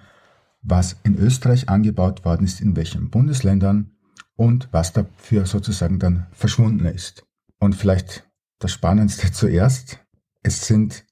was 0.61 0.97
in 1.03 1.15
Österreich 1.15 1.69
angebaut 1.69 2.25
worden 2.25 2.43
ist, 2.43 2.59
in 2.59 2.75
welchen 2.75 3.09
Bundesländern 3.09 3.96
und 4.37 4.69
was 4.71 4.93
dafür 4.93 5.45
sozusagen 5.45 5.99
dann 5.99 6.27
verschwunden 6.31 6.85
ist. 6.85 7.25
Und 7.59 7.75
vielleicht 7.75 8.25
das 8.59 8.71
Spannendste 8.71 9.31
zuerst, 9.33 9.99
es 10.43 10.65
sind 10.65 11.05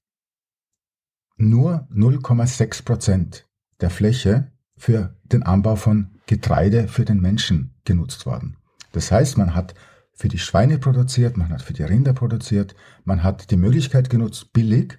nur 1.36 1.88
0,6 1.91 2.86
Prozent 2.86 3.50
der 3.82 3.89
Fläche 3.89 4.51
für 4.77 5.17
den 5.24 5.44
Anbau 5.44 5.75
von 5.75 6.12
Getreide 6.27 6.88
für 6.88 7.03
den 7.03 7.20
Menschen 7.20 7.75
genutzt 7.84 8.25
worden. 8.25 8.58
Das 8.94 9.12
heißt, 9.12 9.38
man 9.38 9.53
hat 9.53 9.74
für 10.13 10.29
die 10.29 10.39
Schweine 10.39 10.77
produziert, 10.77 11.36
man 11.36 11.50
hat 11.50 11.62
für 11.62 11.74
die 11.74 11.84
Rinder 11.84 12.13
produziert, 12.13 12.75
man 13.03 13.22
hat 13.24 13.51
die 13.51 13.58
Möglichkeit 13.58 14.10
genutzt, 14.10 14.53
billig 14.53 14.98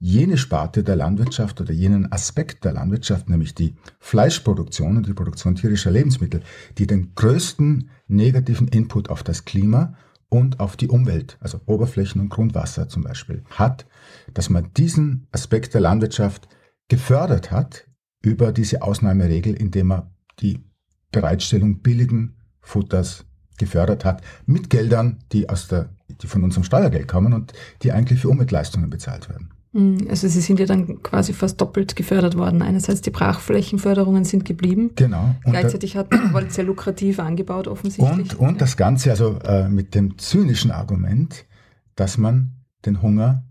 jene 0.00 0.38
Sparte 0.38 0.82
der 0.82 0.96
Landwirtschaft 0.96 1.60
oder 1.60 1.72
jenen 1.72 2.10
Aspekt 2.10 2.64
der 2.64 2.72
Landwirtschaft, 2.72 3.28
nämlich 3.28 3.54
die 3.54 3.74
Fleischproduktion 3.98 4.96
und 4.96 5.06
die 5.06 5.12
Produktion 5.12 5.54
tierischer 5.54 5.90
Lebensmittel, 5.90 6.40
die 6.78 6.86
den 6.86 7.14
größten 7.14 7.90
negativen 8.08 8.66
Input 8.68 9.10
auf 9.10 9.22
das 9.22 9.44
Klima 9.44 9.94
und 10.30 10.58
auf 10.58 10.76
die 10.76 10.88
Umwelt, 10.88 11.36
also 11.40 11.60
Oberflächen 11.66 12.20
und 12.20 12.30
Grundwasser 12.30 12.88
zum 12.88 13.02
Beispiel, 13.02 13.44
hat, 13.50 13.86
dass 14.32 14.48
man 14.48 14.72
diesen 14.74 15.26
Aspekt 15.32 15.74
der 15.74 15.82
Landwirtschaft 15.82 16.48
gefördert 16.88 17.50
hat 17.50 17.86
über 18.22 18.52
diese 18.52 18.82
Ausnahmeregel, 18.82 19.54
indem 19.54 19.88
man 19.88 20.10
die 20.40 20.64
Bereitstellung 21.12 21.80
billigen 21.80 22.36
Futters 22.62 23.26
gefördert 23.58 24.06
hat, 24.06 24.22
mit 24.46 24.70
Geldern, 24.70 25.18
die 25.32 25.50
aus 25.50 25.68
der, 25.68 25.90
die 26.08 26.26
von 26.26 26.42
unserem 26.42 26.64
Steuergeld 26.64 27.06
kommen 27.06 27.34
und 27.34 27.52
die 27.82 27.92
eigentlich 27.92 28.20
für 28.20 28.30
Umweltleistungen 28.30 28.88
bezahlt 28.88 29.28
werden. 29.28 29.50
Hm, 29.72 30.06
also 30.08 30.26
sie 30.26 30.40
sind 30.40 30.58
ja 30.58 30.66
dann 30.66 31.02
quasi 31.02 31.32
fast 31.32 31.60
doppelt 31.60 31.94
gefördert 31.94 32.36
worden. 32.36 32.62
Einerseits 32.62 33.00
die 33.02 33.10
Brachflächenförderungen 33.10 34.24
sind 34.24 34.44
geblieben. 34.44 34.90
Genau. 34.96 35.34
Und 35.44 35.52
Gleichzeitig 35.52 35.96
hat 35.96 36.10
man 36.32 36.50
sehr 36.50 36.64
lukrativ 36.64 37.20
angebaut 37.20 37.68
offensichtlich. 37.68 38.38
Und, 38.38 38.48
und 38.48 38.60
das 38.60 38.76
Ganze 38.76 39.10
also 39.10 39.38
äh, 39.44 39.68
mit 39.68 39.94
dem 39.94 40.18
zynischen 40.18 40.70
Argument, 40.70 41.46
dass 41.94 42.18
man 42.18 42.52
den 42.84 43.00
Hunger 43.02 43.44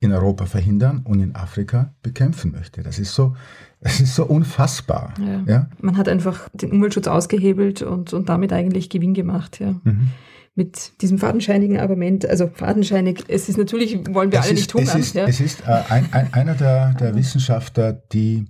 in 0.00 0.12
Europa 0.12 0.46
verhindern 0.46 1.02
und 1.04 1.20
in 1.20 1.34
Afrika 1.34 1.94
bekämpfen 2.02 2.52
möchte. 2.52 2.82
Das 2.82 3.00
ist 3.00 3.14
so, 3.14 3.34
das 3.80 4.00
ist 4.00 4.14
so 4.14 4.24
unfassbar. 4.24 5.14
Ja. 5.20 5.42
ja. 5.46 5.66
Man 5.80 5.96
hat 5.96 6.08
einfach 6.08 6.48
den 6.52 6.72
Umweltschutz 6.72 7.06
ausgehebelt 7.06 7.82
und, 7.82 8.12
und 8.12 8.28
damit 8.28 8.52
eigentlich 8.52 8.90
Gewinn 8.90 9.14
gemacht. 9.14 9.60
Ja. 9.60 9.74
Mhm. 9.84 10.08
Mit 10.54 11.00
diesem 11.02 11.18
fadenscheinigen 11.18 11.78
Argument, 11.78 12.26
also 12.26 12.50
fadenscheinig, 12.52 13.24
es 13.28 13.48
ist 13.48 13.58
natürlich, 13.58 13.96
wollen 14.12 14.32
wir 14.32 14.40
es 14.40 14.46
alle 14.46 14.54
ist, 14.54 14.60
nicht 14.60 14.74
hungern. 14.74 15.00
Es 15.00 15.06
ist, 15.06 15.14
ja. 15.14 15.26
es 15.26 15.40
ist 15.40 15.60
äh, 15.60 15.82
ein, 15.88 16.12
ein, 16.12 16.32
einer 16.34 16.54
der, 16.54 16.94
der 16.94 17.14
Wissenschaftler, 17.14 17.92
die 17.92 18.46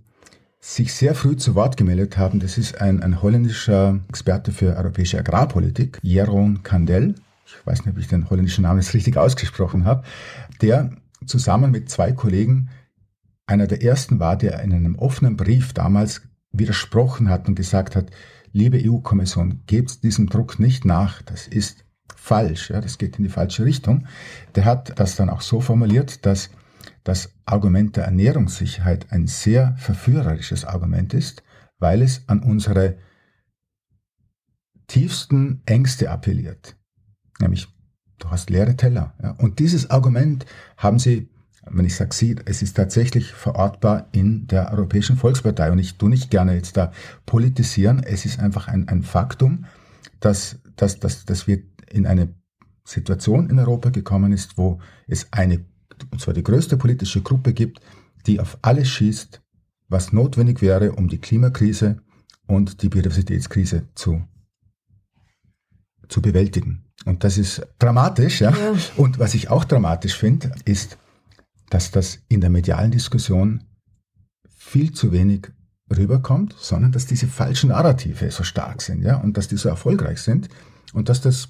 sich 0.61 0.95
sehr 0.95 1.15
früh 1.15 1.37
zu 1.37 1.55
Wort 1.55 1.77
gemeldet 1.77 2.17
haben. 2.17 2.41
Das 2.41 2.57
ist 2.57 2.81
ein, 2.81 3.03
ein 3.03 3.21
holländischer 3.21 4.01
Experte 4.09 4.53
für 4.53 4.77
europäische 4.77 5.19
Agrarpolitik, 5.19 5.99
Jeroen 6.03 6.63
Kandel. 6.63 7.15
Ich 7.47 7.67
weiß 7.67 7.85
nicht, 7.85 7.95
ob 7.95 8.01
ich 8.01 8.09
den 8.09 8.29
holländischen 8.29 8.63
Namen 8.63 8.81
jetzt 8.81 8.95
richtig 8.95 9.17
ausgesprochen 9.17 9.85
habe. 9.85 10.05
Der 10.63 10.91
zusammen 11.27 11.71
mit 11.71 11.91
zwei 11.91 12.13
Kollegen 12.13 12.71
einer 13.49 13.67
der 13.67 13.83
ersten 13.83 14.21
war, 14.21 14.37
der 14.37 14.61
in 14.61 14.73
einem 14.73 14.97
offenen 14.97 15.37
Brief 15.37 15.73
damals 15.73 16.23
widersprochen 16.53 17.29
hat 17.29 17.49
und 17.49 17.55
gesagt 17.55 17.97
hat, 17.97 18.11
liebe 18.53 18.81
EU-Kommission, 18.85 19.63
gebt 19.67 20.03
diesem 20.03 20.29
Druck 20.29 20.59
nicht 20.59 20.85
nach, 20.85 21.23
das 21.23 21.47
ist 21.47 21.85
falsch, 22.15 22.71
ja, 22.71 22.81
das 22.81 22.99
geht 22.99 23.19
in 23.19 23.25
die 23.25 23.31
falsche 23.31 23.65
Richtung. 23.65 24.07
Der 24.55 24.65
hat 24.65 24.99
das 24.99 25.17
dann 25.17 25.31
auch 25.31 25.41
so 25.41 25.61
formuliert, 25.61 26.27
dass 26.27 26.51
das 27.05 27.33
Argument 27.47 27.97
der 27.97 28.05
Ernährungssicherheit 28.05 29.11
ein 29.13 29.27
sehr 29.27 29.75
verführerisches 29.79 30.65
Argument 30.65 31.15
ist, 31.15 31.43
weil 31.79 32.03
es 32.03 32.29
an 32.29 32.43
unsere 32.43 32.99
tiefsten 34.89 35.63
Ängste 35.65 36.11
appelliert. 36.11 36.77
Nämlich 37.41 37.69
du 38.19 38.31
hast 38.31 38.51
leere 38.51 38.77
Teller. 38.77 39.15
Ja. 39.23 39.31
Und 39.33 39.59
dieses 39.59 39.91
Argument 39.91 40.45
haben 40.77 40.99
sie, 40.99 41.31
wenn 41.67 41.85
ich 41.85 41.97
sage 41.97 42.15
sie, 42.15 42.37
es 42.45 42.63
ist 42.63 42.77
tatsächlich 42.77 43.33
verortbar 43.33 44.09
in 44.13 44.47
der 44.47 44.73
Europäischen 44.73 45.17
Volkspartei. 45.17 45.71
Und 45.71 45.79
ich 45.79 45.97
tue 45.97 46.09
nicht 46.09 46.31
gerne 46.31 46.55
jetzt 46.55 46.77
da 46.77 46.93
politisieren. 47.27 48.03
Es 48.03 48.25
ist 48.25 48.41
einfach 48.41 48.69
ein, 48.69 48.89
ein 48.89 49.03
Faktum, 49.03 49.67
dass, 50.21 50.59
dass, 50.77 50.99
dass, 50.99 51.25
dass 51.25 51.47
wir 51.47 51.63
in 51.91 52.07
eine 52.07 52.35
Situation 52.85 53.51
in 53.51 53.59
Europa 53.59 53.91
gekommen 53.91 54.33
ist, 54.33 54.57
wo 54.57 54.81
es 55.07 55.29
eine, 55.33 55.65
und 56.11 56.21
zwar 56.21 56.35
die 56.35 56.43
größte 56.43 56.77
politische 56.77 57.23
Gruppe 57.23 57.53
gibt, 57.53 57.81
die 58.27 58.41
auf 58.41 58.59
alles 58.63 58.89
schießt, 58.89 59.43
was 59.89 60.13
notwendig 60.13 60.63
wäre, 60.63 60.93
um 60.93 61.09
die 61.09 61.19
Klimakrise 61.19 62.01
und 62.47 62.83
die 62.83 62.89
Biodiversitätskrise 62.89 63.89
zu, 63.95 64.23
zu 66.09 66.23
bewältigen. 66.23 66.85
Und 67.05 67.25
das 67.25 67.39
ist 67.39 67.67
dramatisch, 67.79 68.41
ja. 68.41 68.51
ja. 68.51 68.75
Und 68.97 69.19
was 69.19 69.35
ich 69.35 69.51
auch 69.51 69.65
dramatisch 69.65 70.17
finde, 70.17 70.53
ist, 70.65 70.99
dass 71.71 71.91
das 71.91 72.21
in 72.29 72.41
der 72.41 72.51
medialen 72.51 72.91
Diskussion 72.91 73.65
viel 74.49 74.93
zu 74.93 75.13
wenig 75.13 75.49
rüberkommt, 75.95 76.55
sondern 76.59 76.93
dass 76.93 77.07
diese 77.07 77.27
falschen 77.27 77.71
Narrative 77.71 78.31
so 78.31 78.45
stark 78.45 78.83
sind, 78.83 79.03
ja, 79.03 79.17
und 79.17 79.37
dass 79.37 79.49
die 79.49 79.57
so 79.57 79.69
erfolgreich 79.69 80.21
sind 80.21 80.49
und 80.93 81.09
dass 81.09 81.21
das 81.21 81.49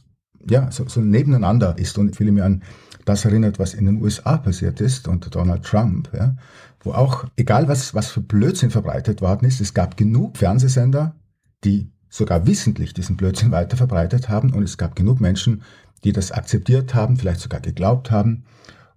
ja, 0.49 0.71
so, 0.71 0.87
so 0.89 1.01
nebeneinander 1.01 1.77
ist. 1.79 1.99
Und 1.99 2.17
viele 2.17 2.33
mir 2.33 2.45
an 2.45 2.63
das 3.05 3.25
erinnert, 3.25 3.59
was 3.59 3.75
in 3.75 3.87
den 3.87 4.03
USA 4.03 4.37
passiert 4.37 4.81
ist 4.81 5.09
unter 5.09 5.31
Donald 5.31 5.65
Trump, 5.65 6.11
ja, 6.15 6.37
wo 6.81 6.93
auch, 6.93 7.25
egal 7.37 7.69
was, 7.69 7.95
was 7.95 8.09
für 8.09 8.21
Blödsinn 8.21 8.71
verbreitet 8.71 9.21
worden 9.21 9.47
ist, 9.47 9.61
es 9.61 9.75
gab 9.75 9.97
genug 9.97 10.37
Fernsehsender, 10.37 11.17
die 11.65 11.91
sogar 12.09 12.47
wissentlich 12.47 12.95
diesen 12.95 13.17
Blödsinn 13.17 13.51
weiter 13.51 13.77
verbreitet 13.77 14.29
haben 14.29 14.53
und 14.53 14.63
es 14.63 14.79
gab 14.79 14.95
genug 14.95 15.21
Menschen, 15.21 15.63
die 16.05 16.13
das 16.13 16.31
akzeptiert 16.31 16.95
haben, 16.95 17.17
vielleicht 17.17 17.41
sogar 17.41 17.61
geglaubt 17.61 18.11
haben. 18.11 18.45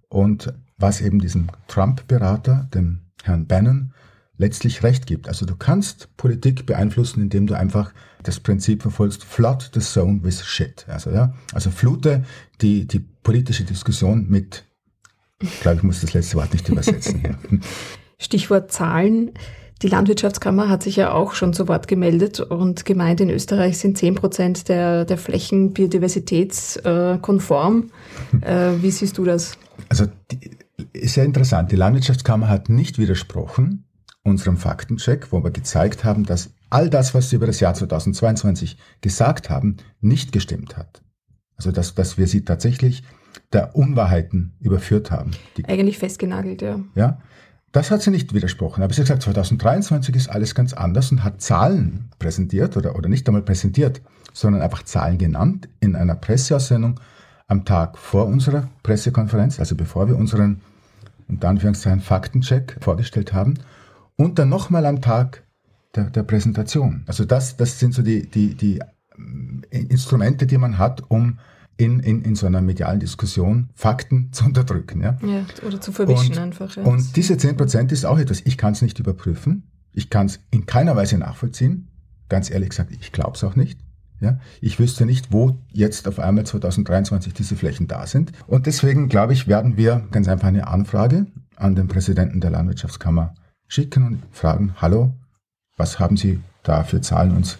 Und 0.08 0.54
was 0.82 1.00
eben 1.00 1.20
diesem 1.20 1.46
Trump-Berater, 1.68 2.68
dem 2.74 3.00
Herrn 3.22 3.46
Bannon, 3.46 3.94
letztlich 4.36 4.82
recht 4.82 5.06
gibt. 5.06 5.28
Also 5.28 5.46
du 5.46 5.56
kannst 5.56 6.14
Politik 6.16 6.66
beeinflussen, 6.66 7.22
indem 7.22 7.46
du 7.46 7.54
einfach 7.54 7.94
das 8.22 8.40
Prinzip 8.40 8.82
verfolgst, 8.82 9.24
flood 9.24 9.70
the 9.72 9.80
zone 9.80 10.22
with 10.22 10.44
shit. 10.44 10.84
Also, 10.88 11.10
ja, 11.10 11.32
also 11.54 11.70
flute 11.70 12.24
die, 12.60 12.86
die 12.86 12.98
politische 12.98 13.64
Diskussion 13.64 14.28
mit, 14.28 14.64
ich 15.40 15.60
glaube, 15.60 15.78
ich 15.78 15.82
muss 15.82 16.00
das 16.00 16.12
letzte 16.12 16.36
Wort 16.36 16.52
nicht 16.52 16.68
übersetzen. 16.68 17.38
Stichwort 18.18 18.72
Zahlen. 18.72 19.32
Die 19.82 19.88
Landwirtschaftskammer 19.88 20.68
hat 20.68 20.84
sich 20.84 20.96
ja 20.96 21.12
auch 21.12 21.34
schon 21.34 21.52
zu 21.52 21.66
Wort 21.66 21.88
gemeldet 21.88 22.38
und 22.38 22.84
gemeint, 22.84 23.20
in 23.20 23.30
Österreich 23.30 23.78
sind 23.78 23.98
10 23.98 24.14
Prozent 24.14 24.68
der, 24.68 25.04
der 25.04 25.18
Flächen 25.18 25.72
biodiversitätskonform. 25.72 27.90
Äh, 28.40 28.80
wie 28.80 28.90
siehst 28.90 29.18
du 29.18 29.24
das? 29.24 29.58
Also 29.88 30.06
die, 30.30 30.52
ist 30.92 31.16
ja 31.16 31.24
interessant. 31.24 31.72
Die 31.72 31.76
Landwirtschaftskammer 31.76 32.48
hat 32.48 32.68
nicht 32.68 32.98
widersprochen 32.98 33.84
unserem 34.24 34.56
Faktencheck, 34.56 35.32
wo 35.32 35.42
wir 35.42 35.50
gezeigt 35.50 36.04
haben, 36.04 36.24
dass 36.24 36.50
all 36.70 36.88
das, 36.88 37.14
was 37.14 37.30
sie 37.30 37.36
über 37.36 37.46
das 37.46 37.60
Jahr 37.60 37.74
2022 37.74 38.78
gesagt 39.00 39.50
haben, 39.50 39.78
nicht 40.00 40.32
gestimmt 40.32 40.76
hat. 40.76 41.02
Also 41.56 41.72
dass, 41.72 41.94
dass 41.94 42.18
wir 42.18 42.26
sie 42.26 42.44
tatsächlich 42.44 43.02
der 43.52 43.74
Unwahrheiten 43.76 44.56
überführt 44.60 45.10
haben. 45.10 45.32
Eigentlich 45.66 45.98
festgenagelt, 45.98 46.62
ja. 46.62 46.80
Ja, 46.94 47.18
das 47.72 47.90
hat 47.90 48.02
sie 48.02 48.10
nicht 48.10 48.34
widersprochen. 48.34 48.82
Aber 48.82 48.92
sie 48.92 49.00
hat 49.00 49.06
gesagt, 49.06 49.22
2023 49.22 50.14
ist 50.14 50.28
alles 50.28 50.54
ganz 50.54 50.72
anders 50.72 51.10
und 51.10 51.24
hat 51.24 51.40
Zahlen 51.40 52.10
präsentiert 52.18 52.76
oder, 52.76 52.96
oder 52.96 53.08
nicht 53.08 53.26
einmal 53.28 53.42
präsentiert, 53.42 54.02
sondern 54.32 54.62
einfach 54.62 54.82
Zahlen 54.84 55.18
genannt 55.18 55.68
in 55.80 55.96
einer 55.96 56.14
Presseaussendung 56.14 57.00
am 57.48 57.64
Tag 57.64 57.98
vor 57.98 58.26
unserer 58.26 58.68
Pressekonferenz, 58.82 59.58
also 59.58 59.74
bevor 59.74 60.08
wir 60.08 60.16
unseren, 60.16 60.60
unter 61.28 61.48
Anführungszeichen, 61.48 62.00
Faktencheck 62.00 62.76
vorgestellt 62.80 63.32
haben 63.32 63.54
und 64.16 64.38
dann 64.38 64.48
nochmal 64.48 64.86
am 64.86 65.00
Tag 65.00 65.44
der, 65.94 66.10
der 66.10 66.22
Präsentation. 66.22 67.04
Also 67.06 67.24
das, 67.24 67.56
das 67.56 67.78
sind 67.78 67.94
so 67.94 68.02
die, 68.02 68.28
die, 68.28 68.54
die 68.54 68.80
äh, 69.70 69.78
Instrumente, 69.88 70.46
die 70.46 70.58
man 70.58 70.78
hat, 70.78 71.02
um 71.08 71.38
in, 71.76 72.00
in, 72.00 72.22
in 72.22 72.34
so 72.34 72.46
einer 72.46 72.60
medialen 72.60 73.00
Diskussion 73.00 73.70
Fakten 73.74 74.28
zu 74.32 74.44
unterdrücken. 74.44 75.02
Ja, 75.02 75.18
ja 75.22 75.44
oder 75.66 75.80
zu 75.80 75.92
verwischen 75.92 76.32
und, 76.32 76.38
einfach. 76.38 76.76
Ja. 76.76 76.82
Und 76.84 77.16
diese 77.16 77.34
10% 77.34 77.92
ist 77.92 78.04
auch 78.04 78.18
etwas, 78.18 78.42
ich 78.44 78.58
kann 78.58 78.72
es 78.72 78.82
nicht 78.82 78.98
überprüfen, 78.98 79.70
ich 79.92 80.10
kann 80.10 80.26
es 80.26 80.40
in 80.50 80.66
keiner 80.66 80.96
Weise 80.96 81.18
nachvollziehen. 81.18 81.88
Ganz 82.28 82.50
ehrlich 82.50 82.70
gesagt, 82.70 82.92
ich 82.92 83.12
glaube 83.12 83.32
es 83.36 83.44
auch 83.44 83.56
nicht. 83.56 83.78
Ja, 84.22 84.38
ich 84.60 84.78
wüsste 84.78 85.04
nicht, 85.04 85.32
wo 85.32 85.58
jetzt 85.72 86.06
auf 86.06 86.20
einmal 86.20 86.46
2023 86.46 87.34
diese 87.34 87.56
Flächen 87.56 87.88
da 87.88 88.06
sind. 88.06 88.30
Und 88.46 88.66
deswegen, 88.66 89.08
glaube 89.08 89.32
ich, 89.32 89.48
werden 89.48 89.76
wir 89.76 90.06
ganz 90.12 90.28
einfach 90.28 90.46
eine 90.46 90.68
Anfrage 90.68 91.26
an 91.56 91.74
den 91.74 91.88
Präsidenten 91.88 92.40
der 92.40 92.50
Landwirtschaftskammer 92.50 93.34
schicken 93.66 94.06
und 94.06 94.22
fragen, 94.30 94.76
hallo, 94.76 95.12
was 95.76 95.98
haben 95.98 96.16
Sie 96.16 96.38
da 96.62 96.84
für 96.84 97.00
Zahlen 97.00 97.32
uns 97.32 97.58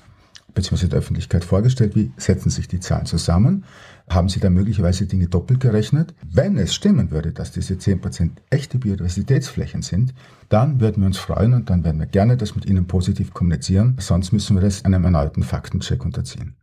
bzw. 0.54 0.88
der 0.88 0.98
Öffentlichkeit 0.98 1.44
vorgestellt? 1.44 1.94
Wie 1.94 2.12
setzen 2.16 2.50
sich 2.50 2.68
die 2.68 2.80
Zahlen 2.80 3.06
zusammen? 3.06 3.64
Haben 4.08 4.28
Sie 4.28 4.40
da 4.40 4.50
möglicherweise 4.50 5.06
Dinge 5.06 5.28
doppelt 5.28 5.60
gerechnet? 5.60 6.14
Wenn 6.28 6.58
es 6.58 6.74
stimmen 6.74 7.10
würde, 7.10 7.32
dass 7.32 7.52
diese 7.52 7.74
10% 7.74 8.30
echte 8.50 8.78
Biodiversitätsflächen 8.78 9.82
sind, 9.82 10.14
dann 10.48 10.80
würden 10.80 11.02
wir 11.02 11.06
uns 11.06 11.18
freuen 11.18 11.54
und 11.54 11.70
dann 11.70 11.84
werden 11.84 12.00
wir 12.00 12.06
gerne 12.06 12.36
das 12.36 12.54
mit 12.54 12.66
Ihnen 12.66 12.86
positiv 12.86 13.32
kommunizieren. 13.32 13.96
Sonst 13.98 14.32
müssen 14.32 14.56
wir 14.56 14.62
das 14.62 14.84
einem 14.84 15.04
erneuten 15.04 15.42
Faktencheck 15.42 16.04
unterziehen. 16.04 16.56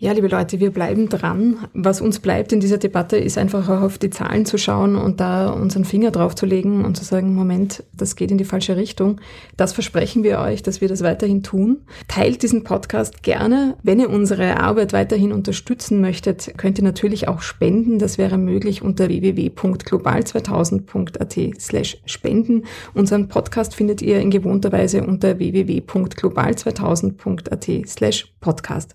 Ja, 0.00 0.12
liebe 0.12 0.28
Leute, 0.28 0.60
wir 0.60 0.70
bleiben 0.70 1.08
dran. 1.08 1.66
Was 1.74 2.00
uns 2.00 2.20
bleibt 2.20 2.52
in 2.52 2.60
dieser 2.60 2.78
Debatte, 2.78 3.16
ist 3.16 3.36
einfach 3.36 3.68
auch 3.68 3.80
auf 3.80 3.98
die 3.98 4.10
Zahlen 4.10 4.46
zu 4.46 4.56
schauen 4.56 4.94
und 4.94 5.18
da 5.18 5.50
unseren 5.50 5.84
Finger 5.84 6.12
drauf 6.12 6.36
zu 6.36 6.46
legen 6.46 6.84
und 6.84 6.96
zu 6.96 7.02
sagen, 7.02 7.34
Moment, 7.34 7.82
das 7.92 8.14
geht 8.14 8.30
in 8.30 8.38
die 8.38 8.44
falsche 8.44 8.76
Richtung. 8.76 9.20
Das 9.56 9.72
versprechen 9.72 10.22
wir 10.22 10.38
euch, 10.38 10.62
dass 10.62 10.80
wir 10.80 10.86
das 10.86 11.02
weiterhin 11.02 11.42
tun. 11.42 11.78
Teilt 12.06 12.44
diesen 12.44 12.62
Podcast 12.62 13.24
gerne. 13.24 13.76
Wenn 13.82 13.98
ihr 13.98 14.08
unsere 14.08 14.60
Arbeit 14.60 14.92
weiterhin 14.92 15.32
unterstützen 15.32 16.00
möchtet, 16.00 16.56
könnt 16.56 16.78
ihr 16.78 16.84
natürlich 16.84 17.26
auch 17.26 17.42
spenden. 17.42 17.98
Das 17.98 18.18
wäre 18.18 18.38
möglich 18.38 18.82
unter 18.82 19.08
www.global2000.at 19.08 21.60
slash 21.60 22.00
spenden. 22.06 22.66
Unseren 22.94 23.26
Podcast 23.26 23.74
findet 23.74 24.00
ihr 24.00 24.20
in 24.20 24.30
gewohnter 24.30 24.70
Weise 24.70 25.02
unter 25.02 25.40
www.global2000.at 25.40 27.88
slash 27.88 28.32
podcast. 28.40 28.94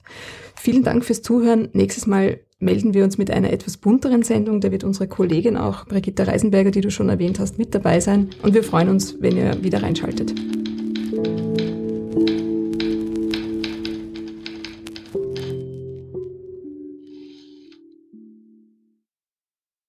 Vielen 0.56 0.84
Dank 0.84 1.06
fürs 1.06 1.22
Zuhören. 1.22 1.70
Nächstes 1.74 2.08
Mal 2.08 2.39
melden 2.60 2.94
wir 2.94 3.04
uns 3.04 3.18
mit 3.18 3.30
einer 3.30 3.52
etwas 3.52 3.78
bunteren 3.78 4.24
Sendung. 4.24 4.62
Da 4.62 4.72
wird 4.72 4.84
unsere 4.84 5.08
Kollegin 5.08 5.58
auch, 5.58 5.86
Brigitta 5.86 6.24
Reisenberger, 6.24 6.72
die 6.72 6.82
du 6.82 6.92
schon 6.92 7.10
erwähnt 7.10 7.39
hast, 7.39 7.58
mit 7.58 7.76
dabei 7.76 8.00
sein. 8.00 8.30
Und 8.42 8.54
wir 8.54 8.63
freuen 8.63 8.89
uns, 8.89 9.18
wenn 9.22 9.38
ihr 9.38 9.63
wieder 9.63 9.84
reinschaltet. 9.84 10.34